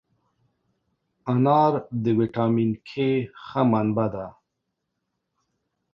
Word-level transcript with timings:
انار 1.31 1.73
د 2.03 2.05
ویټامین 2.19 2.71
K 2.87 2.89
ښه 3.43 3.61
منبع 3.71 4.07
ده. 4.13 4.27